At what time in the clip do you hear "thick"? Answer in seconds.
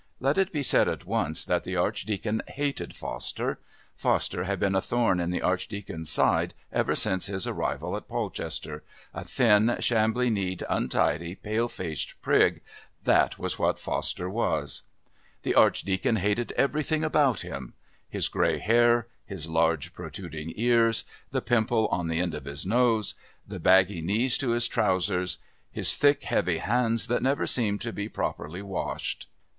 25.95-26.23